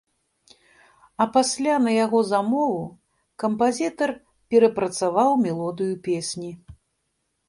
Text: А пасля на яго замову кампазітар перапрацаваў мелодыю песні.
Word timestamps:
А 1.25 1.25
пасля 1.33 1.73
на 1.87 1.91
яго 2.05 2.21
замову 2.29 2.79
кампазітар 3.43 4.13
перапрацаваў 4.55 5.29
мелодыю 5.45 5.93
песні. 6.09 6.51